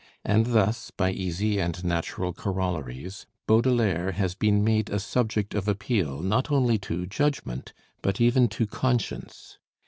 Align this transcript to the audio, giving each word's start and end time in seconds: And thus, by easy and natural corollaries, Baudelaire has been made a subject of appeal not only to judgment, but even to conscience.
And 0.25 0.47
thus, 0.47 0.89
by 0.89 1.11
easy 1.11 1.59
and 1.59 1.85
natural 1.85 2.33
corollaries, 2.33 3.27
Baudelaire 3.45 4.13
has 4.13 4.33
been 4.33 4.63
made 4.63 4.89
a 4.89 4.97
subject 4.99 5.53
of 5.53 5.67
appeal 5.67 6.21
not 6.21 6.49
only 6.49 6.79
to 6.79 7.05
judgment, 7.05 7.71
but 8.01 8.19
even 8.19 8.47
to 8.47 8.65
conscience. 8.65 9.59